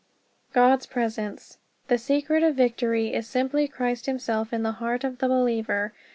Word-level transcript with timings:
=God's 0.51 0.87
Presence= 0.87 1.59
The 1.87 1.99
secret 1.99 2.41
of 2.41 2.55
Victory 2.55 3.13
is 3.13 3.27
simply 3.27 3.67
Christ 3.67 4.07
himself 4.07 4.51
in 4.51 4.63
the 4.63 4.71
heart 4.81 5.03
of 5.03 5.19
the 5.19 5.27
believer. 5.27 5.93